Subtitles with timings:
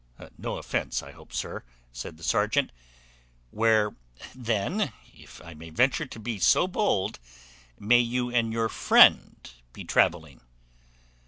[0.35, 2.71] "No offence, I hope, sir," said the serjeant;
[3.51, 3.95] "where,
[4.33, 7.19] then, if I may venture to be so bold,
[7.77, 10.41] may you and your friend be travelling?"